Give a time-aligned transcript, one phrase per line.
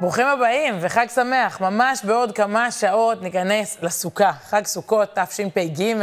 [0.00, 1.60] ברוכים הבאים וחג שמח.
[1.60, 4.32] ממש בעוד כמה שעות ניכנס לסוכה.
[4.32, 5.94] חג סוכות תשפ"ג,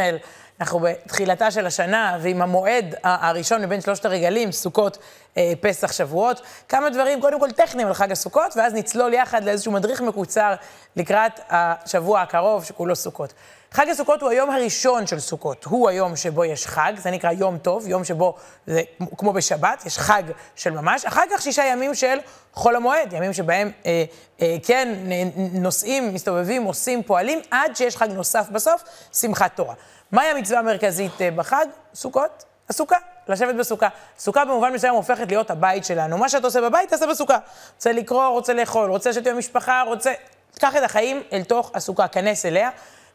[0.59, 4.97] אנחנו בתחילתה של השנה, ועם המועד הראשון מבין שלושת הרגלים, סוכות,
[5.37, 6.41] אה, פסח, שבועות.
[6.69, 10.53] כמה דברים, קודם כל טכניים על חג הסוכות, ואז נצלול יחד לאיזשהו מדריך מקוצר
[10.95, 13.33] לקראת השבוע הקרוב, שכולו סוכות.
[13.75, 15.63] חג הסוכות הוא היום הראשון של סוכות.
[15.63, 18.35] הוא היום שבו יש חג, זה נקרא יום טוב, יום שבו,
[18.67, 18.81] זה
[19.17, 20.23] כמו בשבת, יש חג
[20.55, 21.05] של ממש.
[21.05, 22.17] אחר כך שישה ימים של
[22.53, 24.03] חול המועד, ימים שבהם, אה,
[24.41, 24.95] אה, כן,
[25.35, 29.73] נוסעים, מסתובבים, עושים, פועלים, עד שיש חג נוסף בסוף, שמחת תורה.
[30.11, 31.65] מהי המצווה המרכזית אה, בחג?
[31.95, 32.97] סוכות, הסוכה.
[33.27, 33.87] לשבת בסוכה.
[34.19, 36.17] סוכה במובן מסוים הופכת להיות הבית שלנו.
[36.17, 37.37] מה שאתה עושה בבית, תעשה בסוכה.
[37.75, 40.13] רוצה לקרוא, רוצה לאכול, רוצה לשבת עם המשפחה, רוצה...
[40.59, 42.69] קח את החיים אל תוך הסוכה, כנס אליה.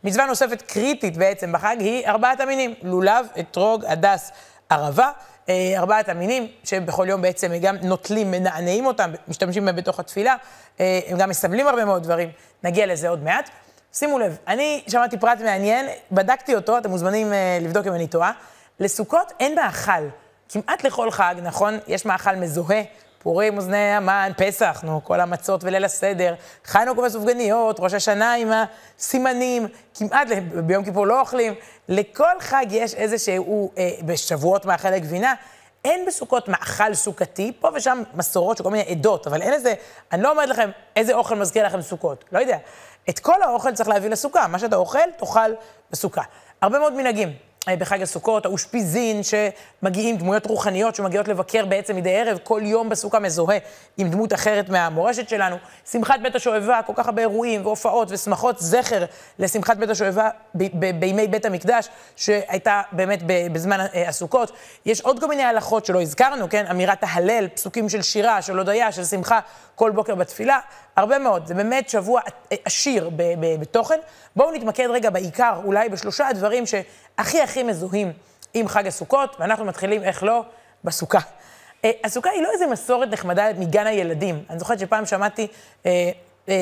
[0.05, 4.33] מצווה נוספת קריטית בעצם בחג היא ארבעת המינים, לולב, אתרוג, הדס,
[4.69, 5.11] ערבה.
[5.49, 10.37] אה, ארבעת המינים, שבכל יום בעצם גם נוטלים, מנענעים אותם, משתמשים בהם בתוך התפילה,
[10.81, 12.31] אה, הם גם מסמלים הרבה מאוד דברים,
[12.65, 13.51] נגיע לזה עוד מעט.
[13.93, 18.33] שימו לב, אני שמעתי פרט מעניין, בדקתי אותו, אתם מוזמנים אה, לבדוק אם אני טועה.
[18.81, 20.09] לסוכות אין מאכל.
[20.49, 21.79] כמעט לכל חג, נכון?
[21.87, 22.83] יש מאכל מזוהה,
[23.23, 29.69] פורים, אוזני המן, פסח, נו, כל המצות וליל הסדר, חנוכה וסופגניות, ראש השנה עם הסימנים,
[29.95, 30.29] כמעט,
[30.67, 31.55] ביום כיפור לא אוכלים.
[31.89, 35.35] לכל חג יש איזשהו, אה, בשבועות מאכלי גבינה.
[35.85, 39.75] אין בסוכות מאכל סוכתי, פה ושם מסורות של כל מיני עדות, אבל אין איזה,
[40.13, 42.57] אני לא אומרת לכם איזה אוכל מזכיר לכם סוכות, לא יודע.
[43.11, 45.51] את כל האוכל צריך להביא לסוכה, מה שאתה אוכל, תאכל
[45.91, 46.23] בסוכה.
[46.63, 47.50] הרבה מאוד מנהגים.
[47.69, 53.19] אה, בחג הסוכות, האושפיזין שמגיעים, דמויות רוחניות שמגיעות לבקר בעצם מדי ערב, כל יום בסוכה
[53.19, 53.59] מזוהה
[53.97, 55.57] עם דמות אחרת מהמורשת שלנו.
[55.91, 59.05] שמחת בית השואבה, כל כך הרבה אירועים והופעות ושמחות זכר
[59.39, 60.29] לשמחת בית השואבה
[60.75, 63.23] בימי בית המקדש, שהייתה באמת
[63.53, 64.53] בזמן אה, הסוכות.
[64.87, 66.67] יש עוד כל מיני הלכות שלא הזכרנו, כן?
[66.71, 69.41] אמירת ההלל, פסוקים של שירה, של הודיה, של שמחה,
[69.75, 70.59] כל בוקר בתפילה.
[70.97, 72.21] הרבה מאוד, זה באמת שבוע
[72.65, 73.11] עשיר
[73.61, 73.99] בתוכן.
[74.37, 78.13] בואו נתמקד רגע בעיקר, אולי בשלושה הדברים שהכי הכי מזוהים
[78.55, 80.45] עם חג הסוכות, ואנחנו מתחילים, איך לא,
[80.85, 81.19] בסוכה.
[81.85, 84.45] אה, הסוכה היא לא איזה מסורת נחמדה מגן הילדים.
[84.51, 85.47] אני זוכרת שפעם שמעתי
[85.87, 86.11] אה,
[86.49, 86.55] אה,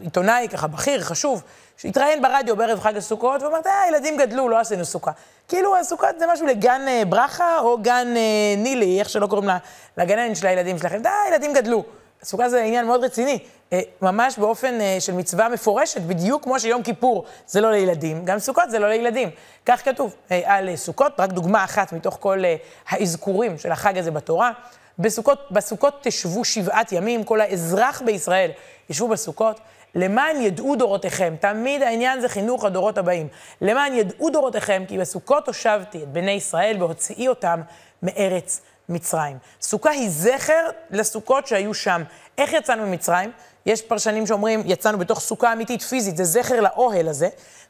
[0.00, 1.42] עיתונאי, ככה בכיר, חשוב,
[1.76, 5.10] שהתראיין ברדיו בערב חג הסוכות, ואמרת, אה, הילדים גדלו, לא עשינו סוכה.
[5.48, 9.50] כאילו, הסוכות זה משהו לגן אה, ברכה או גן אה, נילי, איך שלא קוראים
[9.96, 11.02] לגננת של הילדים שלכם.
[11.02, 11.84] די, הילדים גדלו.
[12.24, 13.38] סוכה זה עניין מאוד רציני,
[13.72, 18.38] אה, ממש באופן אה, של מצווה מפורשת, בדיוק כמו שיום כיפור זה לא לילדים, גם
[18.38, 19.30] סוכות זה לא לילדים.
[19.66, 22.42] כך כתוב אה, על סוכות, רק דוגמה אחת מתוך כל
[22.88, 24.52] האזכורים של החג הזה בתורה.
[24.98, 28.50] בסוכות, בסוכות תשבו שבעת ימים, כל האזרח בישראל
[28.90, 29.60] ישבו בסוכות.
[29.94, 33.28] למען ידעו דורותיכם, תמיד העניין זה חינוך הדורות הבאים.
[33.60, 37.60] למען ידעו דורותיכם, כי בסוכות הושבתי את בני ישראל והוציאי אותם
[38.02, 39.38] מארץ מצרים.
[39.62, 42.02] סוכה היא זכר לסוכות שהיו שם.
[42.38, 43.30] איך יצאנו ממצרים?
[43.66, 47.28] יש פרשנים שאומרים, יצאנו בתוך סוכה אמיתית פיזית, זה זכר לאוהל הזה,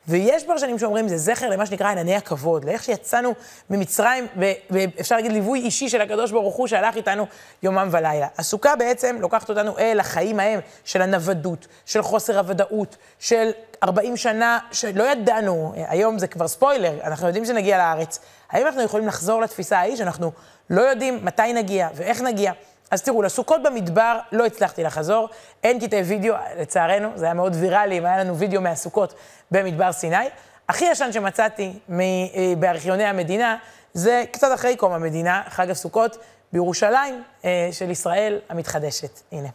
[0.09, 3.35] ויש פרשנים שאומרים, זה זכר למה שנקרא ענני הכבוד, לאיך שיצאנו
[3.71, 4.27] ממצרים,
[4.71, 7.27] ואפשר להגיד ליווי אישי של הקדוש ברוך הוא שהלך איתנו
[7.63, 8.27] יומם ולילה.
[8.39, 13.51] הסוכה בעצם לוקחת אותנו אל החיים ההם של הנוודות, של חוסר הוודאות, של
[13.83, 18.19] 40 שנה שלא ידענו, היום זה כבר ספוילר, אנחנו יודעים שנגיע לארץ.
[18.51, 20.33] האם אנחנו יכולים לחזור לתפיסה ההיא שאנחנו
[20.71, 22.53] לא יודעים מתי נגיע ואיך נגיע?
[22.91, 25.29] אז תראו, לסוכות במדבר לא הצלחתי לחזור,
[25.63, 29.15] אין קטעי וידאו, לצערנו, זה היה מאוד ויראלי אם היה לנו וידאו מהסוכות
[29.51, 30.17] במדבר סיני.
[30.69, 32.05] הכי ישן שמצאתי אה,
[32.59, 33.57] בארכיוני המדינה,
[33.93, 36.17] זה קצת אחרי קום המדינה, חג הסוכות,
[36.53, 39.21] בירושלים אה, של ישראל המתחדשת.
[39.33, 39.49] הנה.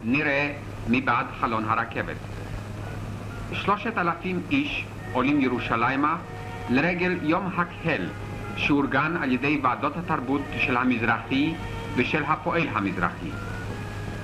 [0.00, 0.52] נראה
[0.88, 2.16] מבעד חלון הרכבת.
[3.52, 6.16] שלושת אלפים איש עולים ירושלימה
[6.70, 8.08] לרגל יום הקהל,
[8.60, 11.54] שאורגן על ידי ועדות התרבות של המזרחי
[11.96, 13.30] ושל הפועל המזרחי.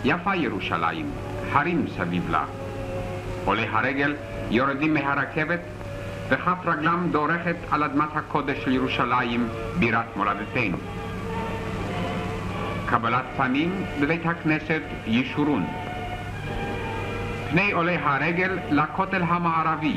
[0.04, 1.10] יפה ירושלים,
[1.52, 2.44] הרים סביב לה.
[3.44, 4.14] עולי הרגל
[4.50, 5.60] יורדים מהרכבת
[6.28, 10.76] וכף רגלם דורכת על אדמת הקודש של ירושלים, בירת מולדתנו.
[12.86, 15.66] קבלת פנים בבית הכנסת ישורון.
[17.50, 19.96] פני עולי הרגל לכותל המערבי,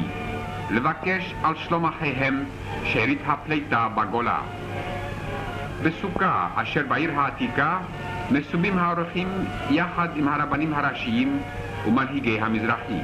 [0.72, 2.46] לבקש על שלום אחיהם
[2.84, 4.42] שארית הפליטה בגולה.
[5.84, 7.80] בסוכה אשר בעיר העתיקה
[8.32, 11.44] מסובים האורחים יחד עם הרבנים הראשיים
[11.88, 13.00] ומנהיגי המזרחי.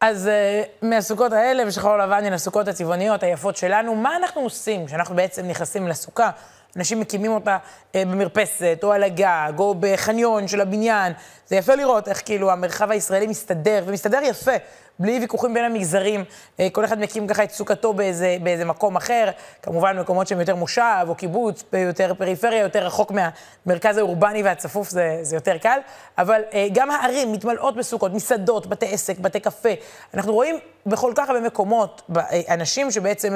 [0.00, 5.16] אז uh, מהסוכות האלה, ושחור לבן, הן הסוכות הצבעוניות היפות שלנו, מה אנחנו עושים כשאנחנו
[5.16, 6.30] בעצם נכנסים לסוכה?
[6.76, 11.12] אנשים מקימים אותה uh, במרפסת, או על הגג, או בחניון של הבניין.
[11.46, 14.52] זה יפה לראות איך כאילו המרחב הישראלי מסתדר, ומסתדר יפה
[14.98, 16.24] בלי ויכוחים בין המגזרים.
[16.60, 19.30] אה, כל אחד מקים ככה את סוכתו באיזה, באיזה מקום אחר,
[19.62, 25.18] כמובן מקומות שהם יותר מושב או קיבוץ, יותר פריפריה, יותר רחוק מהמרכז האורבני והצפוף, זה,
[25.22, 25.78] זה יותר קל.
[26.18, 29.68] אבל אה, גם הערים מתמלאות בסוכות, מסעדות, בתי עסק, בתי קפה.
[30.14, 32.10] אנחנו רואים בכל כך הרבה מקומות,
[32.48, 33.34] אנשים שבעצם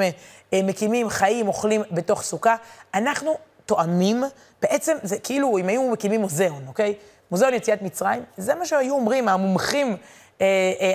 [0.53, 2.55] מקימים חיים, אוכלים בתוך סוכה.
[2.93, 4.23] אנחנו תואמים,
[4.61, 6.93] בעצם זה כאילו אם היו מקימים מוזיאון, אוקיי?
[7.31, 9.97] מוזיאון יציאת מצרים, זה מה שהיו אומרים המומחים אה, אה,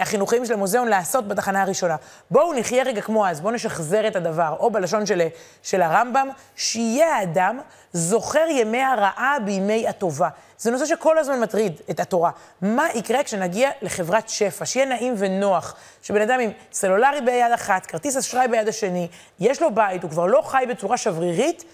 [0.00, 1.96] החינוכיים של המוזיאון לעשות בתחנה הראשונה.
[2.30, 5.22] בואו נחיה רגע כמו אז, בואו נשחזר את הדבר, או בלשון של,
[5.62, 7.60] של הרמב"ם, שיהיה האדם
[7.92, 10.28] זוכר ימי הרעה בימי הטובה.
[10.58, 12.30] זה נושא שכל הזמן מטריד את התורה.
[12.62, 18.16] מה יקרה כשנגיע לחברת שפע, שיהיה נעים ונוח, שבן אדם עם סלולרי ביד אחת, כרטיס
[18.16, 19.08] אשראי ביד השני,
[19.40, 21.64] יש לו בית, הוא כבר לא חי בצורה שברירית,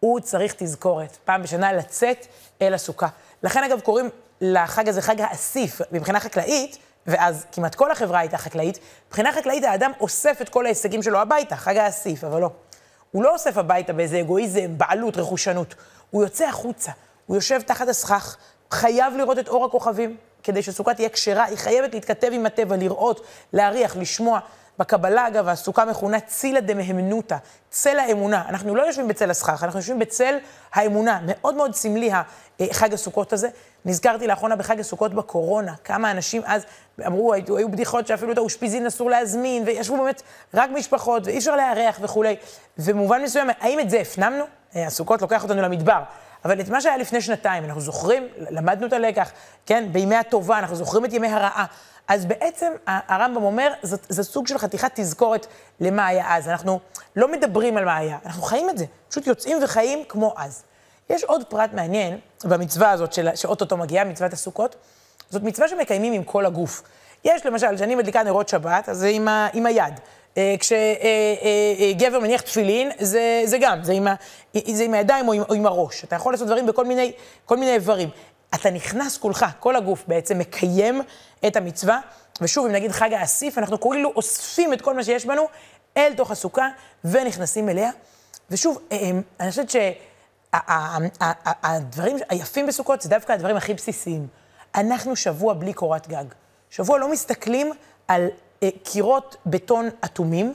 [0.00, 2.26] הוא צריך תזכורת, פעם בשנה לצאת
[2.62, 3.08] אל הסוכה.
[3.42, 4.08] לכן אגב קוראים
[4.40, 6.78] לחג הזה חג האסיף מבחינה חקלאית,
[7.10, 8.78] ואז כמעט כל החברה הייתה חקלאית.
[9.08, 12.50] מבחינה חקלאית האדם אוסף את כל ההישגים שלו הביתה, חג האסיף, אבל לא.
[13.10, 15.74] הוא לא אוסף הביתה באיזה אגואיזם, בעלות, רכושנות.
[16.10, 16.92] הוא יוצא החוצה,
[17.26, 18.36] הוא יושב תחת הסכך,
[18.70, 23.26] חייב לראות את אור הכוכבים, כדי שסוכה תהיה כשרה, היא חייבת להתכתב עם הטבע, לראות,
[23.52, 24.40] להריח, לשמוע.
[24.78, 27.36] בקבלה, אגב, הסוכה מכונה צילה דמהמנותא,
[27.70, 28.44] צל האמונה.
[28.48, 30.38] אנחנו לא יושבים בצל הסכך, אנחנו יושבים בצל
[30.72, 31.20] האמונה.
[31.26, 32.10] מאוד מאוד סמלי
[32.72, 33.48] חג הסוכות הזה.
[33.84, 36.62] נזכרתי לאחרונה בחג הסוכות בקורונה, כמה אנשים אז
[37.06, 40.22] אמרו, היו, היו בדיחות שאפילו את האושפיזין אסור להזמין, וישבו באמת
[40.54, 42.36] רק משפחות, ואי אפשר לארח וכולי.
[42.78, 44.44] ובמובן מסוים, האם את זה הפנמנו?
[44.76, 46.02] אה, הסוכות לוקח אותנו למדבר.
[46.44, 49.30] אבל את מה שהיה לפני שנתיים, אנחנו זוכרים, למדנו את הלקח,
[49.66, 49.88] כן?
[49.92, 51.66] בימי הטובה, אנחנו זוכרים את ימי הרעה.
[52.08, 55.46] אז בעצם הרמב"ם אומר, זה סוג של חתיכת תזכורת
[55.80, 56.48] למה היה אז.
[56.48, 56.80] אנחנו
[57.16, 58.84] לא מדברים על מה היה, אנחנו חיים את זה.
[59.08, 60.62] פשוט יוצאים וחיים כמו אז.
[61.10, 64.76] יש עוד פרט מעניין במצווה הזאת, של, שאו-טו-טו מגיעה, מצוות הסוכות.
[65.30, 66.82] זאת מצווה שמקיימים עם כל הגוף.
[67.24, 70.00] יש למשל, כשאני מדליקה נרות שבת, אז זה עם, ה, עם היד.
[70.36, 74.14] אה, כשגבר אה, אה, מניח תפילין, זה, זה גם, זה עם, ה,
[74.72, 76.04] זה עם הידיים או עם, או עם הראש.
[76.04, 77.12] אתה יכול לעשות דברים בכל מיני,
[77.50, 78.08] מיני איברים.
[78.54, 81.02] אתה נכנס כולך, כל הגוף בעצם מקיים
[81.46, 82.00] את המצווה.
[82.40, 85.48] ושוב, אם נגיד חג האסיף, אנחנו כאילו אוספים את כל מה שיש בנו
[85.96, 86.68] אל תוך הסוכה
[87.04, 87.90] ונכנסים אליה.
[88.50, 88.78] ושוב,
[89.40, 89.70] אני חושבת
[90.52, 94.26] שהדברים היפים בסוכות זה דווקא הדברים הכי בסיסיים.
[94.74, 96.24] אנחנו שבוע בלי קורת גג.
[96.70, 97.72] שבוע לא מסתכלים
[98.08, 98.28] על
[98.62, 100.54] אה, קירות בטון אטומים,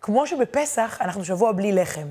[0.00, 2.06] כמו שבפסח אנחנו שבוע בלי לחם.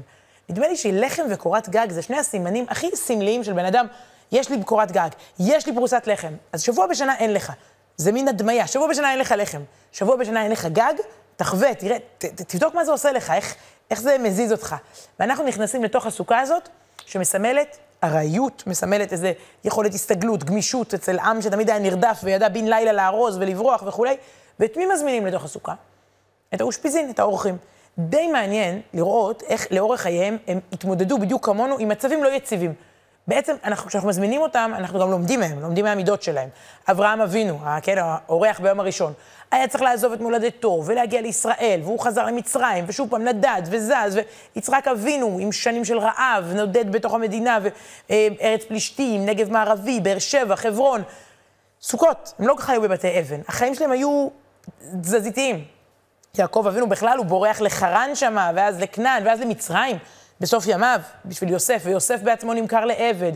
[0.50, 3.88] נדמה לי שלחם וקורת גג זה שני הסימנים הכי סמליים של בן אדם.
[4.32, 6.34] יש לי קורת גג, יש לי פרוסת לחם.
[6.52, 7.54] אז שבוע בשנה אין לך.
[7.98, 8.68] זה מין הדמיה.
[8.68, 9.62] שבוע בשנה אין לך לחם.
[9.92, 10.94] שבוע בשנה אין לך גג,
[11.36, 13.56] תחווה, תראה, ת, ת, תבדוק מה זה עושה לך, איך,
[13.92, 14.76] איך זה מזיז אותך.
[15.20, 16.70] ואנחנו נכנסים לתוך הסוכה הזאת,
[17.12, 22.92] שמסמלת ארעיות, מסמלת איזה יכולת הסתגלות, גמישות אצל עם שתמיד היה נרדף וידע בן לילה
[22.92, 24.18] לארוז ולברוח וכולי.
[24.60, 25.74] ואת מי מזמינים לתוך הסוכה?
[26.54, 27.58] את האושפיזין, את האורחים.
[27.98, 32.74] די מעניין לראות איך לאורך חייהם הם התמודדו בדיוק כמונו עם מצבים לא יציבים.
[33.28, 36.50] בעצם, אנחנו, כשאנחנו מזמינים אותם, אנחנו גם לומדים מהם, לומדים מהמידות שלהם.
[36.92, 39.14] אברהם אבינו, כן, האורח ביום הראשון,
[39.52, 44.20] היה צריך לעזוב את מולדתו ולהגיע לישראל, והוא חזר למצרים, ושוב פעם נדד וזז,
[44.56, 47.60] ויצחק אבינו עם שנים של רעב, נודד בתוך המדינה,
[48.10, 51.04] וארץ פלישתים, נגב מערבי, באר שבע, חברון.
[51.82, 54.28] סוכות, הם לא חיו בבתי אבן, החיים שלהם היו
[55.02, 55.66] תזזיתיים.
[56.38, 59.98] יעקב אבינו בכלל, הוא בורח לחרן שמה, ואז לכנען, ואז למצרים,
[60.42, 63.32] בסוף ימיו, בשביל יוסף, ויוסף בעצמו נמכר לעבד.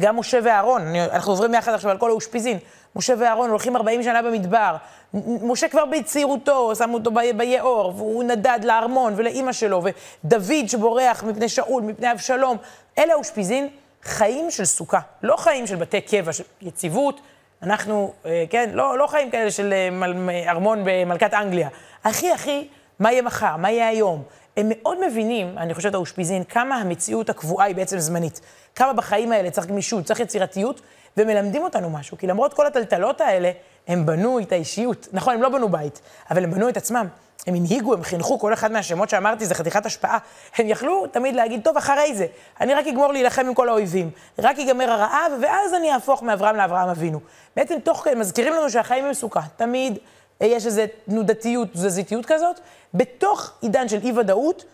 [0.00, 2.58] גם משה ואהרון, אנחנו עוברים יחד עכשיו על כל האושפיזין.
[2.96, 4.76] משה ואהרון הולכים 40 שנה במדבר.
[5.24, 9.82] משה כבר בצעירותו, שמו אותו ביאור, והוא נדד לארמון ולאימא שלו,
[10.24, 12.56] ודוד שבורח מפני שאול, מפני אבשלום.
[12.98, 13.68] אלה האושפיזין,
[14.02, 17.20] חיים של סוכה, לא חיים של בתי קבע, של יציבות.
[17.62, 21.68] אנחנו, אה, כן, לא, לא חיים כאלה של אה, ארמון במלכת אנגליה.
[22.04, 24.22] הכי הכי, מה יהיה מחר, מה יהיה היום.
[24.56, 28.40] הם מאוד מבינים, אני חושבת, האושפיזין, כמה המציאות הקבועה היא בעצם זמנית.
[28.74, 30.80] כמה בחיים האלה צריך גמישות, צריך יצירתיות,
[31.16, 32.18] ומלמדים אותנו משהו.
[32.18, 33.50] כי למרות כל הטלטלות האלה,
[33.88, 35.08] הם בנו את האישיות.
[35.12, 37.06] נכון, הם לא בנו בית, אבל הם בנו את עצמם.
[37.46, 40.18] הם הנהיגו, הם חינכו, כל אחד מהשמות שאמרתי זה חתיכת השפעה.
[40.58, 42.26] הם יכלו תמיד להגיד, טוב, אחרי זה,
[42.60, 46.88] אני רק אגמור להילחם עם כל האויבים, רק ייגמר הרעב, ואז אני אהפוך מאברהם לאברהם
[46.88, 47.20] אבינו.
[47.56, 49.40] בעצם תוך כדי, מזכירים לנו שהחיים הם סוכה.
[49.56, 49.98] תמיד
[50.40, 52.60] יש איזו תנודתיות, תזזיתיות כזאת.
[52.94, 54.64] בתוך עידן של אי-ודאות,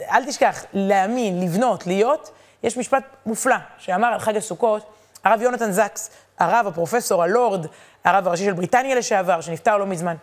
[0.00, 2.30] אל תשכח, להאמין, לבנות, להיות,
[2.62, 4.82] יש משפט מופלא שאמר על חג הסוכות,
[5.24, 7.66] הרב יונתן זקס, הרב, הפרופסור, הלורד,
[8.04, 10.14] הרב הראשי של בריטניה לשעבר, שנפטר לא מזמן.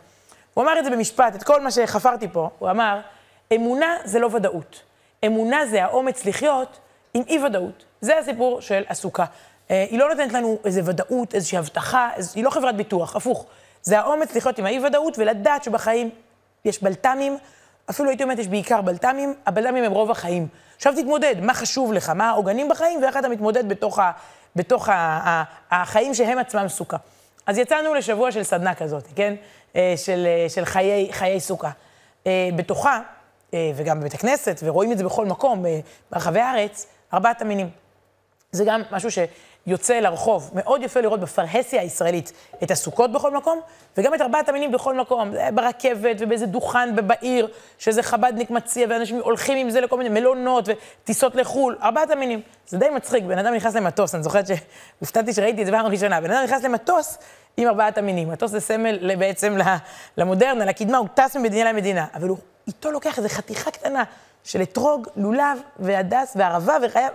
[0.54, 3.00] הוא אמר את זה במשפט, את כל מה שחפרתי פה, הוא אמר,
[3.56, 4.82] אמונה זה לא ודאות.
[5.26, 6.80] אמונה זה האומץ לחיות
[7.14, 7.86] עם אי-ודאות.
[8.02, 9.26] זה הסיפור של הסוכה.
[9.72, 12.34] אה, היא לא נותנת לנו איזו ודאות, איזושהי הבטחה, איז...
[12.36, 13.46] היא לא חברת ביטוח, הפוך.
[13.82, 16.10] זה האומץ לחיות עם האי-ודאות ולדעת שבחיים
[16.66, 17.38] יש בלת"מים,
[17.90, 20.48] אפילו הייתי אומרת, יש בעיקר בלת"מים, הבלת"מים הם רוב החיים.
[20.76, 24.12] עכשיו תתמודד, מה חשוב לך, מה העוגנים בחיים, ואיך אתה מתמודד בתוך, ה,
[24.56, 26.98] בתוך ה, ה, החיים שהם עצמם סוכה.
[27.48, 29.36] אז יצאנו לשבוע של סדנה כזאת, כן?
[29.76, 31.72] אה, של, אה, של חיי, חיי סוכה.
[32.28, 33.00] אה, בתוכה,
[33.76, 35.66] וגם בבית הכנסת, ורואים את זה בכל מקום,
[36.12, 37.70] ברחבי הארץ, ארבעת המינים.
[38.52, 39.12] זה גם משהו
[39.70, 40.52] שיוצא לרחוב.
[40.54, 42.32] מאוד יפה לראות בפרהסיה הישראלית
[42.64, 43.60] את הסוכות בכל מקום,
[43.98, 45.32] וגם את ארבעת המינים בכל מקום.
[45.54, 47.48] ברכבת ובאיזה דוכן בעיר,
[47.78, 51.78] שאיזה חב"דניק מציע, ואנשים הולכים עם זה לכל מיני מלונות וטיסות לחו"ל.
[51.82, 52.42] ארבעת המינים.
[52.68, 56.22] זה די מצחיק, בן אדם נכנס למטוס, אני זוכרת שהופתעתי שראיתי את זה פעם ראשונה.
[56.22, 57.18] בן אדם נכנס למטוס
[57.58, 58.30] עם ארבעת המינים.
[58.30, 59.58] מטוס זה סמל בעצם
[60.18, 62.06] למודרנה, לקדמה, הוא טס ממדינה למדינה.
[62.14, 64.04] אבל הוא איתו לוקח איזו חתיכה קטנה
[64.44, 67.08] של אתרוג, לולב והדס וערבה וחיה,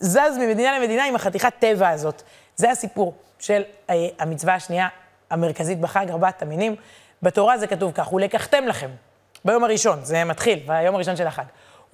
[0.00, 2.22] וזז ממדינה למדינה עם החתיכת טבע הזאת.
[2.56, 4.88] זה הסיפור של אה, המצווה השנייה
[5.30, 6.76] המרכזית בחג, ארבעת המינים.
[7.22, 8.90] בתורה זה כתוב כך, ולקחתם לכם
[9.44, 11.44] ביום הראשון, זה מתחיל, ביום הראשון של החג.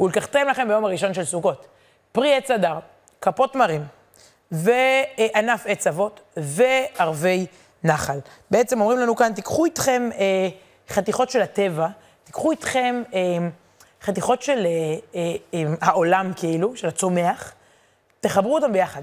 [0.01, 1.67] ולקחתם לכם ביום הראשון של סוכות.
[2.13, 2.79] פרי עץ אדר,
[3.21, 3.85] כפות מרים,
[4.51, 7.47] וענף עץ אבות, וערבי
[7.85, 8.19] נחל.
[8.51, 10.49] בעצם אומרים לנו כאן, תיקחו איתכם אה,
[10.89, 11.89] חתיכות של הטבע,
[12.25, 13.21] תיקחו איתכם אה,
[14.03, 17.53] חתיכות של אה, אה, אה, העולם כאילו, של הצומח,
[18.25, 19.03] תחברו אותם ביחד.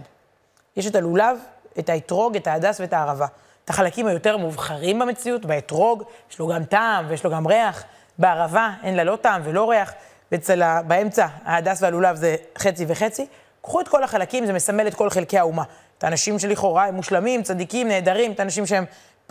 [0.78, 1.38] יש את הלולב,
[1.80, 3.26] את האתרוג, את ההדס ואת הערבה.
[3.66, 7.84] את החלקים היותר מובחרים במציאות, באתרוג, יש לו גם טעם ויש לו גם ריח.
[8.18, 9.94] בערבה אין לה לא טעם ולא ריח,
[10.32, 13.28] ואצל, באמצע, ההדס והלולב זה חצי וחצי.
[13.62, 15.64] קחו את כל החלקים, זה מסמל את כל חלקי האומה.
[15.98, 18.86] את האנשים שלכאורה הם מושלמים, צדיקים, נהדרים, את האנשים שהם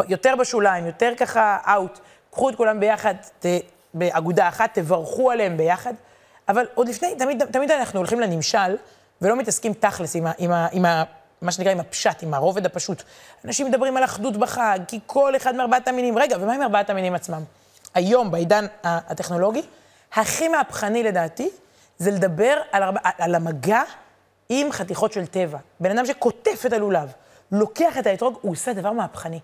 [0.08, 1.98] יותר בשוליים, יותר ככה אאוט.
[2.30, 3.46] קחו את כולם ביחד, ת,
[3.94, 5.94] באגודה אחת, תברכו עליהם ביחד.
[6.48, 8.76] אבל עוד לפני, תמיד, תמיד אנחנו הולכים לנמשל,
[9.22, 11.04] ולא מתעסקים תכלס עם, ה, עם, ה, עם ה,
[11.42, 13.02] מה שנקרא עם הפשט, עם הרובד הפשוט.
[13.44, 17.14] אנשים מדברים על אחדות בחג, כי כל אחד מארבעת המינים, רגע, ומה עם ארבעת המינים
[17.14, 17.42] עצמם?
[17.94, 19.62] היום, בעידן הטכנולוגי,
[20.12, 21.50] הכי מהפכני לדעתי,
[21.98, 23.82] זה לדבר על, ארבע, על המגע
[24.48, 25.58] עם חתיכות של טבע.
[25.80, 27.12] בן אדם שקוטף את הלולב,
[27.52, 29.40] לוקח את האתרוג, הוא עושה דבר מהפכני.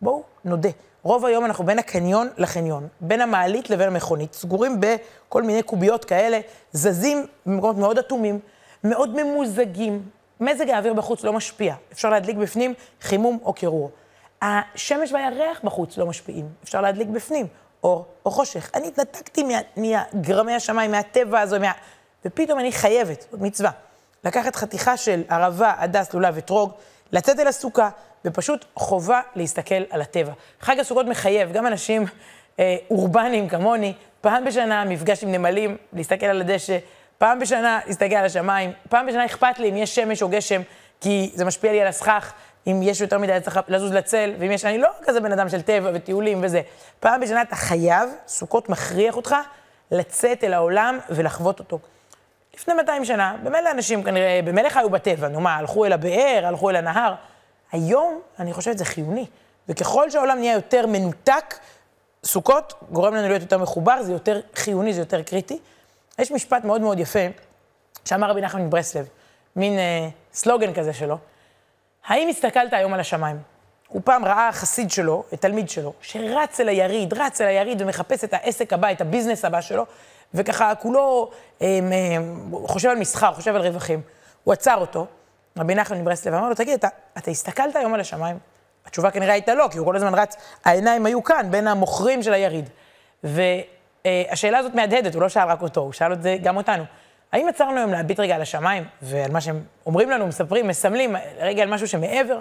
[0.00, 0.68] בואו נודה.
[1.02, 6.40] רוב היום אנחנו בין הקניון לחניון, בין המעלית לבין המכונית, סגורים בכל מיני קוביות כאלה,
[6.72, 8.38] זזים במקומות מאוד אטומים,
[8.84, 10.02] מאוד ממוזגים.
[10.40, 13.90] מזג האוויר בחוץ לא משפיע, אפשר להדליק בפנים חימום או קירור.
[14.42, 17.46] השמש והירח בחוץ לא משפיעים, אפשר להדליק בפנים,
[17.84, 18.70] אור או חושך.
[18.74, 19.44] אני התנתקתי
[19.76, 21.72] מגרמי השמיים, מהטבע הזה, מה...
[22.24, 23.70] ופתאום אני חייבת, זאת מצווה.
[24.24, 26.72] לקחת חתיכה של ערבה, הדס, לולב אתרוג,
[27.12, 27.90] לצאת אל הסוכה,
[28.24, 30.32] ופשוט חובה להסתכל על הטבע.
[30.60, 32.04] חג הסוכות מחייב גם אנשים
[32.58, 36.78] אה, אורבניים כמוני, פעם בשנה מפגש עם נמלים, להסתכל על הדשא,
[37.20, 40.62] פעם בשנה להסתכל על השמיים, פעם בשנה אכפת לי אם יש שמש או גשם,
[41.00, 42.32] כי זה משפיע לי על הסכך,
[42.66, 45.62] אם יש יותר מדי צריך לזוז לצל, ואם יש, אני לא כזה בן אדם של
[45.62, 46.60] טבע וטיולים וזה.
[47.00, 49.34] פעם בשנה אתה חייב, סוכות מכריח אותך,
[49.90, 51.78] לצאת אל העולם ולחוות אותו.
[52.54, 56.70] לפני 200 שנה, במילא אנשים כנראה, במילא חיו בטבע, נו מה, הלכו אל הבאר, הלכו
[56.70, 57.14] אל הנהר.
[57.72, 59.26] היום, אני חושבת, זה חיוני.
[59.68, 61.54] וככל שהעולם נהיה יותר מנותק,
[62.24, 65.58] סוכות גורם לנו להיות יותר מחובר, זה יותר חיוני, זה יותר קריטי.
[66.20, 67.18] יש משפט מאוד מאוד יפה,
[68.04, 69.08] שאמר רבי נחמן מברסלב,
[69.56, 71.18] מין אה, סלוגן כזה שלו.
[72.06, 73.36] האם הסתכלת היום על השמיים?
[73.88, 78.34] הוא פעם ראה חסיד שלו, תלמיד שלו, שרץ אל היריד, רץ אל היריד ומחפש את
[78.34, 79.86] העסק הבא, את הביזנס הבא שלו,
[80.34, 81.30] וככה כולו
[81.62, 82.16] אה, אה,
[82.66, 84.00] חושב על מסחר, חושב על רווחים.
[84.44, 85.06] הוא עצר אותו,
[85.58, 88.38] רבי נחמן מברסלב, אמר לו, תגיד, אתה, אתה הסתכלת היום על השמיים?
[88.86, 92.32] התשובה כנראה הייתה לא, כי הוא כל הזמן רץ, העיניים היו כאן, בין המוכרים של
[92.32, 92.68] היריד.
[94.04, 96.84] והשאלה הזאת מהדהדת, הוא לא שאל רק אותו, הוא שאל את זה גם אותנו.
[97.32, 101.62] האם עצרנו היום להביט רגע על השמיים, ועל מה שהם אומרים לנו, מספרים, מסמלים, רגע
[101.62, 102.38] על משהו שמעבר?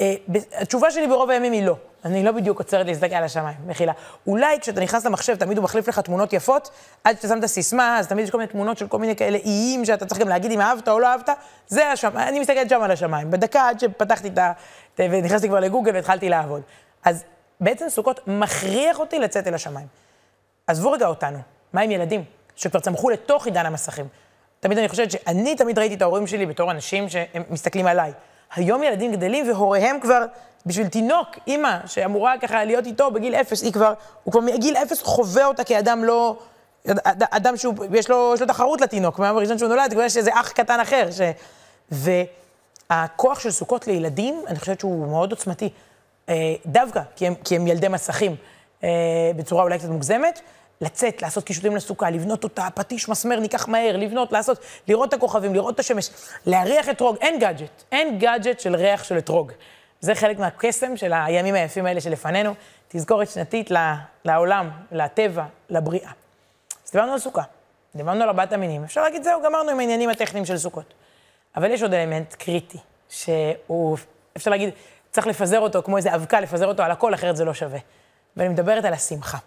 [0.00, 0.14] אה,
[0.60, 1.76] התשובה שלי ברוב הימים היא לא.
[2.04, 3.92] אני לא בדיוק עוצרת להסתכל על השמיים, מחילה.
[4.26, 6.70] אולי כשאתה נכנס למחשב, תמיד הוא מחליף לך תמונות יפות,
[7.04, 9.38] עד שאתה שם את הסיסמה, אז תמיד יש כל מיני תמונות של כל מיני כאלה
[9.44, 11.28] איים, שאתה צריך גם להגיד אם אהבת או לא אהבת,
[11.66, 13.30] זה השמיים, אני מסתכלת שם על השמיים.
[13.30, 14.52] בדקה עד שפתחתי את ה...
[14.98, 16.62] ונכנסתי כבר לגוגל והתחלתי לעבוד.
[17.04, 17.24] אז
[17.60, 19.86] בעצם סוכות מכריח אותי לצאת אל השמיים.
[20.68, 21.38] עזבו רגע אותנו,
[21.72, 22.24] מה עם ילדים
[22.56, 24.08] שכבר צמחו לתוך עידן המסכים?
[24.60, 28.12] תמיד אני חושבת שאני תמיד ראיתי את ההורים שלי בתור אנשים שהם מסתכלים עליי.
[28.54, 30.24] היום ילדים גדלים והוריהם כבר,
[30.66, 33.92] בשביל תינוק, אימא, שאמורה ככה להיות איתו בגיל אפס, היא כבר,
[34.24, 36.36] הוא כבר מגיל אפס חווה אותה כאדם לא...
[37.18, 40.30] אדם שהוא, יש לו, יש לו תחרות לתינוק, מהיום הראשון שהוא נולד, כבר יש איזה
[40.34, 41.08] אח קטן אחר.
[41.10, 41.20] ש...
[42.90, 45.68] והכוח של סוכות לילדים, אני חושבת שהוא מאוד עוצמתי.
[46.28, 48.36] אה, דווקא, כי הם, כי הם ילדי מסכים,
[48.84, 50.40] אה, בצורה אולי קצת מוגזמת,
[50.80, 54.58] לצאת, לעשות קישוטים לסוכה, לבנות אותה, פטיש מסמר, ניקח מהר, לבנות, לעשות,
[54.88, 56.10] לראות את הכוכבים, לראות את השמש,
[56.46, 59.52] להריח אתרוג, אין גאדג'ט, אין גאדג'ט של ריח של אתרוג.
[60.00, 62.54] זה חלק מהקסם של הימים היפים האלה שלפנינו,
[62.88, 63.70] תזכורת שנתית
[64.24, 66.10] לעולם, לטבע, לבריאה.
[66.84, 67.42] אז דיברנו על סוכה,
[67.94, 70.94] דיברנו על ארבעת המינים, אפשר להגיד זהו, גמרנו עם העניינים הטכניים של סוכות.
[71.56, 73.96] אבל יש עוד אלמנט קריטי, שהוא,
[74.36, 74.70] אפשר להגיד,
[75.10, 77.78] צריך לפזר אותו כמו איזה אבקה, לפזר אותו על הכל, אחרת זה לא שווה.
[78.36, 79.38] ואני מדברת על השמחה.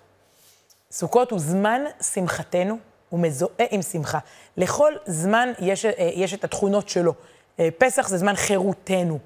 [0.91, 1.81] סוכות הוא זמן
[2.13, 2.77] שמחתנו,
[3.09, 4.19] הוא מזוהה עם שמחה.
[4.57, 7.13] לכל זמן יש, אה, יש את התכונות שלו.
[7.59, 9.19] אה, פסח זה זמן חירותנו.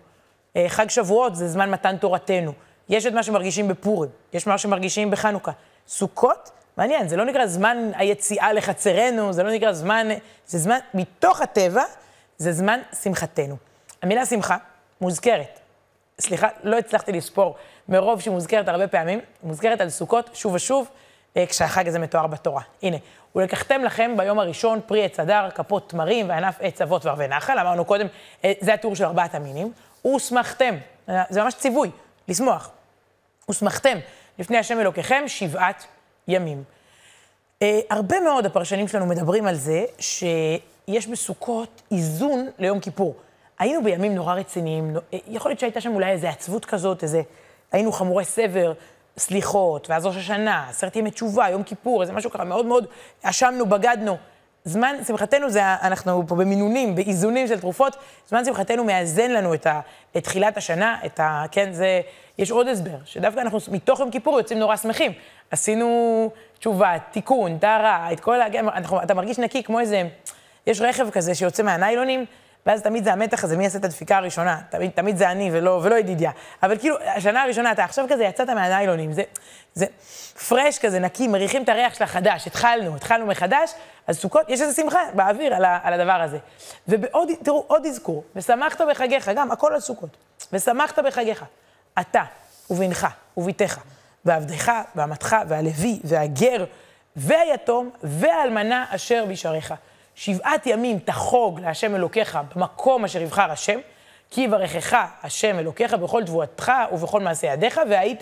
[0.55, 2.53] אה, חג שבועות זה זמן מתן תורתנו.
[2.89, 5.51] יש את מה שמרגישים בפורים, יש מה שמרגישים בחנוכה.
[5.88, 10.07] סוכות, מעניין, זה לא נקרא זמן היציאה לחצרנו, זה לא נקרא זמן,
[10.48, 11.84] זה זמן, מתוך הטבע,
[12.38, 13.55] זה זמן שמחתנו.
[14.01, 14.57] המילה שמחה
[15.01, 15.60] מוזכרת,
[16.22, 17.55] סליחה, לא הצלחתי לספור
[17.89, 20.88] מרוב שהיא מוזכרת הרבה פעמים, מוזכרת על סוכות שוב ושוב,
[21.50, 22.62] כשהחג הזה מתואר בתורה.
[22.84, 22.98] הנה,
[23.36, 27.86] ולקחתם לכם ביום הראשון פרי עץ אדר, כפות תמרים וענף עץ אבות וערבי נחל, אמרנו
[27.86, 28.08] קודם,
[28.44, 29.72] אה, זה התיאור של ארבעת המינים.
[30.15, 30.75] ושמחתם,
[31.10, 31.92] אה, זה ממש ציווי,
[32.27, 32.70] לשמוח.
[33.50, 33.98] ושמחתם
[34.39, 35.86] לפני השם אלוקיכם שבעת
[36.27, 36.63] ימים.
[37.62, 43.15] אה, הרבה מאוד הפרשנים שלנו מדברים על זה שיש בסוכות איזון ליום כיפור.
[43.60, 47.22] היינו בימים נורא רציניים, אה, יכול להיות שהייתה שם אולי איזו עצבות כזאת, איזה,
[47.72, 48.74] היינו חמורי סבר,
[49.17, 52.86] סליחות, ואז ראש השנה, עשרת ימי תשובה, יום כיפור, איזה משהו ככה מאוד מאוד,
[53.24, 54.17] אשמנו, בגדנו.
[54.65, 57.95] זמן שמחתנו זה, אנחנו פה במינונים, באיזונים של תרופות,
[58.27, 59.79] זמן שמחתנו מאזן לנו את, ה,
[60.17, 61.45] את תחילת השנה, את ה...
[61.51, 62.01] כן, זה...
[62.38, 65.12] יש עוד הסבר, שדווקא אנחנו מתוך יום כיפור יוצאים נורא שמחים.
[65.51, 66.29] עשינו
[66.60, 68.48] תשובה, תיקון, טהרה, את כל ה...
[69.03, 70.03] אתה מרגיש נקי כמו איזה...
[70.67, 72.25] יש רכב כזה שיוצא מהניילונים,
[72.65, 74.62] ואז תמיד זה המתח הזה, מי יעשה את הדפיקה הראשונה?
[74.69, 76.31] תמיד, תמיד זה אני ולא, ולא ידידיה.
[76.63, 79.24] אבל כאילו, השנה הראשונה, אתה עכשיו כזה יצאת מהניילונים, זה,
[79.74, 79.86] זה
[80.50, 83.72] פרש כזה, נקי, מריחים את הריח של החדש, התחלנו, התחלנו מחדש,
[84.07, 86.38] אז סוכות, יש איזו שמחה באוויר על, ה, על הדבר הזה.
[86.88, 90.10] ובעוד, תראו, עוד אזכור, ושמחת בחגיך, גם, הכל על סוכות.
[90.53, 91.45] ושמחת בחגיך,
[92.00, 92.24] אתה
[92.69, 93.07] ובנך
[93.38, 93.80] ובתך,
[94.25, 96.65] ועבדך ואמתך והלוי והגר
[97.15, 99.73] והיתום והאלמנה אשר בשעריך.
[100.15, 103.80] שבעת ימים תחוג להשם אלוקיך במקום אשר יבחר השם,
[104.30, 108.21] כי יברכך השם אלוקיך בכל תבואתך ובכל מעשה ידיך, והיית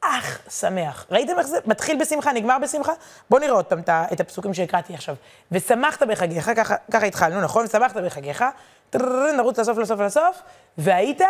[0.00, 1.06] אך שמח.
[1.10, 2.92] ראיתם איך זה מתחיל בשמחה, נגמר בשמחה?
[3.30, 5.14] בואו נראה עוד פעם את הפסוקים שהקראתי עכשיו.
[5.52, 7.64] ושמחת בחגיך, ככה, ככה התחלנו, נכון?
[7.64, 8.44] ושמחת בחגיך,
[9.36, 10.42] נרוץ לסוף, לסוף, לסוף,
[10.78, 11.20] והיית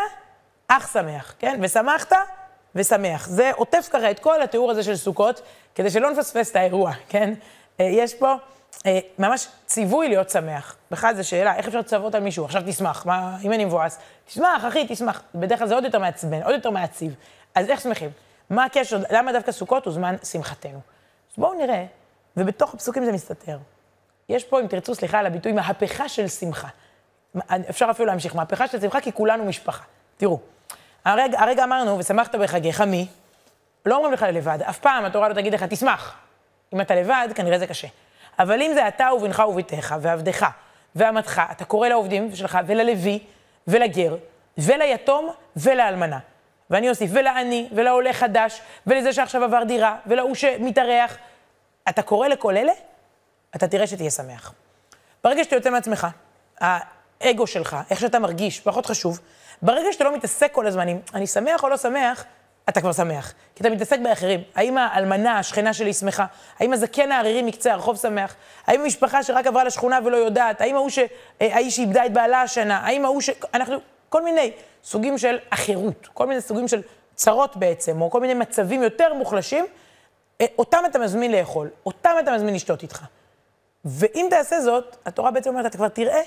[0.69, 1.61] אך שמח, כן?
[1.63, 2.13] ושמחת
[2.75, 3.29] ושמח.
[3.29, 5.43] זה עוטף ככה את כל התיאור הזה של סוכות,
[5.75, 7.35] כדי שלא נפספס את האירוע, כן?
[7.81, 8.35] אה, יש פה...
[8.87, 10.77] אה, ממש ציווי להיות שמח.
[10.91, 12.45] בכלל זו שאלה, איך אפשר לצוות על מישהו?
[12.45, 15.23] עכשיו תשמח, מה, אם אני מבואס, תשמח, אחי, תשמח.
[15.35, 17.15] בדרך כלל זה עוד יותר מעצבן, עוד יותר מעציב.
[17.55, 18.11] אז איך שמחים?
[18.51, 20.81] מה הקשר, למה דווקא סוכות הוא זמן שמחתנו?
[21.31, 21.85] אז בואו נראה,
[22.37, 23.59] ובתוך הפסוקים זה מסתתר.
[24.29, 26.69] יש פה, אם תרצו, סליחה על הביטוי, מהפכה של שמחה.
[27.71, 29.85] אפשר אפילו להמשיך, מהפכה של שמחה, כי כולנו משפחה.
[30.17, 30.41] תראו,
[31.05, 33.07] הרגע, הרגע אמרנו, ושמחת בחגיך, מי?
[33.87, 36.15] לא אומרים לך לבד, אף פעם התורה לא תגיד לך, תשמח.
[36.73, 37.89] אם אתה לבד, כנראה זה קשה.
[38.39, 40.47] אבל אם זה אתה ובנך וביתך ועבדך
[40.97, 43.19] ואמתך, אתה קורא לעובדים שלך וללוי
[43.67, 44.17] ולגר
[44.59, 46.19] וליתום ולאלמנה.
[46.71, 51.19] ואני אוסיף, ולעני, ולעולה חדש, ולזה שעכשיו עבר דירה, ולהוא שמתארח.
[51.89, 52.73] אתה קורא לכל אלה,
[53.57, 54.53] אתה תראה שתהיה שמח.
[55.25, 56.07] ברגע שאתה יוצא מעצמך,
[56.61, 59.21] האגו שלך, איך שאתה מרגיש, פחות חשוב,
[59.63, 62.25] ברגע שאתה לא מתעסק כל הזמן אם אני שמח או לא שמח,
[62.69, 63.35] אתה כבר שמח.
[63.55, 64.43] כי אתה מתעסק באחרים.
[64.55, 66.27] האם האלמנה, השכנה שלי, שמחה?
[66.59, 68.35] האם הזקן הערירי מקצה הרחוב שמח?
[68.67, 70.61] האם המשפחה שרק עברה לשכונה ולא יודעת?
[70.61, 70.99] האם ההוא ש...
[70.99, 72.79] אה, האיש שאיבדה את בעלה השנה?
[72.79, 73.31] האם ההוא ש...
[73.55, 73.77] אנחנו...
[74.09, 74.53] כל מיני
[74.85, 76.83] סוגים של אחרות, כל מיני סוגים של
[77.15, 79.67] צרות בעצם, או כל מיני מצבים יותר מוחלשים,
[80.41, 83.05] אה, אותם אתה מזמין לאכול, אותם אתה מזמין לשתות איתך.
[83.85, 86.21] ואם תעשה זאת, התורה בעצם אומרת, אתה כבר תראה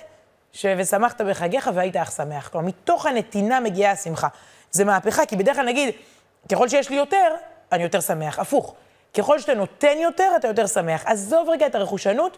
[0.53, 0.65] ש...
[0.77, 2.47] ושמחת בחגיך והיית אך שמח.
[2.47, 4.27] כלומר, מתוך הנתינה מגיעה השמחה.
[4.71, 5.93] זה מהפכה, כי בדרך כלל נגיד,
[6.49, 7.35] ככל שיש לי יותר,
[7.71, 8.39] אני יותר שמח.
[8.39, 8.75] הפוך,
[9.17, 11.03] ככל שאתה נותן יותר, אתה יותר שמח.
[11.05, 12.37] עזוב רגע את הרכושנות,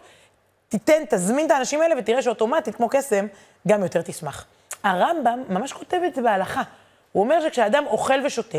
[0.68, 3.26] תיתן, תזמין את האנשים האלה ותראה שאוטומטית, כמו קסם,
[3.68, 4.46] גם יותר תשמח.
[4.84, 6.62] הרמב"ם ממש כותב את זה בהלכה.
[7.12, 8.58] הוא אומר שכשאדם אוכל ושותה,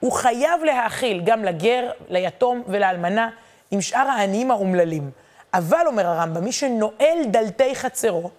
[0.00, 3.30] הוא חייב להאכיל גם לגר, ליתום ולאלמנה,
[3.70, 5.10] עם שאר העניים האומללים.
[5.54, 8.30] אבל, אומר הרמב"ם, מי שנועל דלתי חצרו,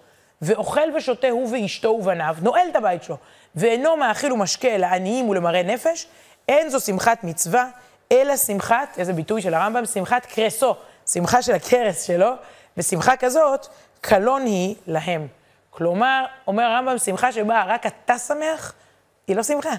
[0.42, 3.16] ואוכל ושותה הוא ואשתו ובניו, נועל את הבית שלו,
[3.54, 6.06] ואינו מאכיל ומשקה לעניים ולמראה נפש,
[6.48, 7.68] אין זו שמחת מצווה,
[8.12, 12.30] אלא שמחת, איזה ביטוי של הרמב"ם, שמחת קרסו, שמחה של הכרס שלו,
[12.76, 13.66] ושמחה כזאת,
[14.00, 15.26] קלון היא להם.
[15.70, 18.72] כלומר, אומר הרמב"ם, שמחה שבה רק אתה שמח,
[19.26, 19.72] היא לא שמחה.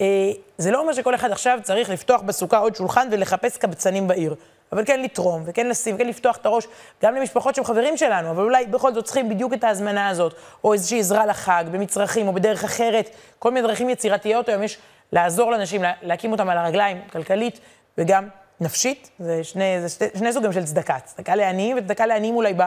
[0.00, 4.34] אה, זה לא אומר שכל אחד עכשיו צריך לפתוח בסוכה עוד שולחן ולחפש קבצנים בעיר.
[4.72, 6.66] אבל כן לתרום, וכן לשים, וכן לפתוח את הראש,
[7.02, 10.72] גם למשפחות שהם חברים שלנו, אבל אולי בכל זאת צריכים בדיוק את ההזמנה הזאת, או
[10.72, 14.78] איזושהי עזרה לחג, במצרכים, או בדרך אחרת, כל מיני דרכים יצירתיות היום יש
[15.12, 17.60] לעזור לאנשים, להקים אותם על הרגליים, כלכלית
[17.98, 18.28] וגם
[18.60, 19.10] נפשית.
[19.18, 22.62] זה שני, זה שני, שני סוגים של צדקה, צדקה לעניים וצדקה לעניים אולי ב,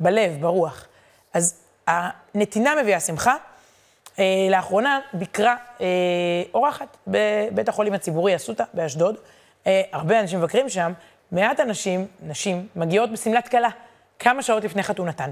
[0.00, 0.86] בלב, ברוח.
[1.34, 1.54] אז
[1.86, 3.36] הנתינה מביאה שמחה.
[4.18, 5.86] אה, לאחרונה ביקרה אה,
[6.54, 9.16] אורחת בבית החולים הציבורי אסותא באשדוד.
[9.66, 10.92] אה, הרבה אנשים מבקרים שם,
[11.32, 13.68] מעט אנשים, נשים, מגיעות בשמלת כלה,
[14.18, 15.30] כמה שעות לפני חתונתן.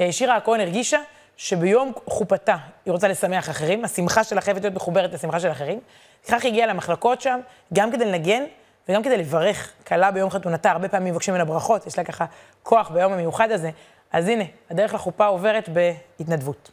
[0.00, 0.98] אה, שירה הכהן הרגישה
[1.42, 5.80] שביום חופתה היא רוצה לשמח אחרים, השמחה שלה חייבת להיות מחוברת לשמחה של אחרים.
[6.28, 7.40] כך היא הגיעה למחלקות שם,
[7.72, 8.42] גם כדי לנגן
[8.88, 10.70] וגם כדי לברך כלה ביום חתונתה.
[10.70, 12.24] הרבה פעמים מבקשים ממנה ברכות, יש לה ככה
[12.62, 13.70] כוח ביום המיוחד הזה.
[14.12, 16.70] אז הנה, הדרך לחופה עוברת בהתנדבות.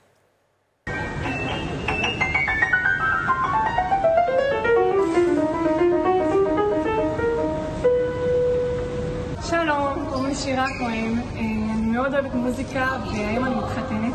[10.44, 11.40] שירה כהן, אה,
[11.74, 14.14] אני מאוד אוהבת מוזיקה והיום אני מתחתנת.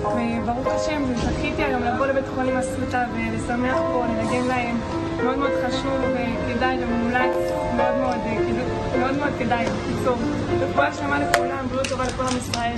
[0.00, 4.76] וברוך השם זכיתי היום לבוא לבית חולים אסותא ולשמח פה, לנגן להם.
[5.24, 7.36] מאוד מאוד חשוב וכדאי ומומלץ,
[7.76, 10.16] מאוד מאוד, אה, מאוד מאוד כדאי, בקיצור.
[10.60, 12.74] רפואה שלמה לכולם, בריאות טובה לכל עם ישראל,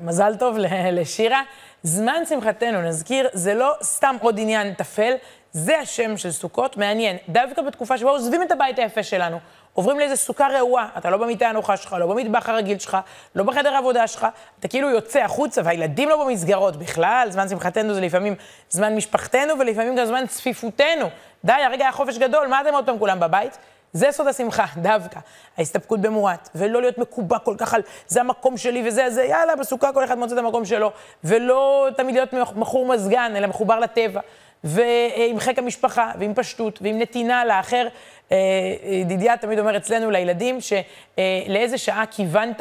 [0.00, 0.56] מזל טוב
[0.92, 1.42] לשירה.
[1.82, 5.12] זמן שמחתנו, נזכיר, זה לא סתם עוד עניין טפל,
[5.52, 7.16] זה השם של סוכות, מעניין.
[7.28, 9.38] דווקא בתקופה שבה עוזבים את הבית היפה שלנו,
[9.72, 12.96] עוברים לאיזה סוכה רעועה, אתה לא במיטה הנוחה שלך, לא במטבח הרגיל שלך,
[13.34, 14.26] לא בחדר העבודה שלך,
[14.60, 18.34] אתה כאילו יוצא החוצה והילדים לא במסגרות בכלל, זמן שמחתנו זה לפעמים
[18.70, 21.08] זמן משפחתנו ולפעמים גם זמן צפיפותנו.
[21.44, 23.58] די, הרגע היה חופש גדול, מה אתם עוד פעם כולם בבית?
[23.96, 25.20] זה סוד השמחה, דווקא.
[25.58, 29.92] ההסתפקות במועט, ולא להיות מקובע כל כך על זה המקום שלי וזה, זה, יאללה, בסוכה
[29.92, 30.92] כל אחד מוצא את המקום שלו,
[31.24, 34.20] ולא תמיד להיות מכור מזגן, אלא מחובר לטבע,
[34.64, 37.88] ועם חיק המשפחה, ועם פשטות, ועם נתינה לאחר.
[38.32, 38.36] אה,
[38.82, 42.60] ידידיה תמיד אומר אצלנו לילדים, שלאיזה שעה כיוונת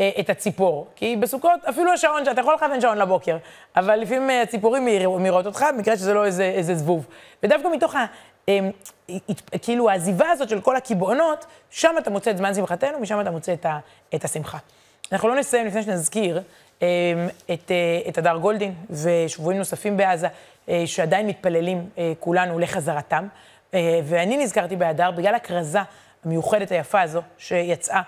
[0.00, 0.86] אה, את הציפור.
[0.96, 3.36] כי בסוכות, אפילו השעון, שאתה יכול לכוון שעון לבוקר,
[3.76, 4.84] אבל לפעמים אה, הציפורים
[5.18, 7.06] מעירות אותך, במקרה שזה לא איזה, איזה זבוב.
[7.42, 7.94] ודווקא מתוך
[9.62, 13.52] כאילו העזיבה הזאת של כל הקיבעונות, שם אתה מוצא את זמן שמחתנו, משם אתה מוצא
[13.52, 13.78] את, ה,
[14.14, 14.58] את השמחה.
[15.12, 16.42] אנחנו לא נסיים לפני שנזכיר
[16.82, 16.86] אמ,
[17.52, 20.28] את, אה, את הדר גולדין ושבויים נוספים בעזה,
[20.68, 23.26] אה, שעדיין מתפללים אה, כולנו לחזרתם.
[24.04, 25.78] ואני נזכרתי בהדר בגלל הכרזה
[26.24, 28.02] המיוחדת היפה הזו שיצאה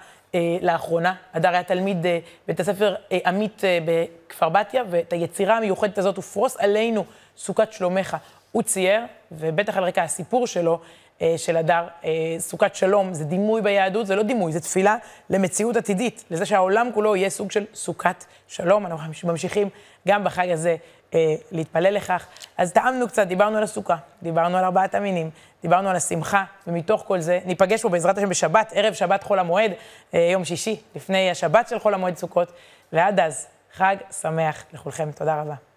[0.61, 1.15] לאחרונה.
[1.35, 2.07] הדר היה תלמיד
[2.49, 2.95] בית הספר
[3.27, 7.05] עמית בכפר בתיה, ואת היצירה המיוחדת הזאת, ופרוס עלינו
[7.37, 8.17] סוכת שלומך.
[8.53, 9.01] הוא צייר,
[9.33, 10.81] ובטח על רקע הסיפור שלו,
[11.23, 14.97] אה, של הדר, אה, סוכת שלום, זה דימוי ביהדות, זה לא דימוי, זה תפילה
[15.31, 18.87] למציאות עתידית, לזה שהעולם כולו יהיה סוג של סוכת שלום.
[18.87, 19.69] אנחנו ממשיכים
[20.09, 20.77] גם בחג הזה
[21.15, 22.27] אה, להתפלל לכך.
[22.59, 25.31] אז טעמנו קצת, דיברנו על הסוכה, דיברנו על ארבעת המינים,
[25.63, 29.73] דיברנו על השמחה, ומתוך כל זה ניפגש פה בעזרת השם בשבת, ערב שבת חול המועד,
[30.13, 32.53] יום שישי, לפני השבת של חול המועד סוכות,
[32.93, 35.13] ועד אז, חג שמח לכולכם.
[35.13, 35.68] תודה רבה.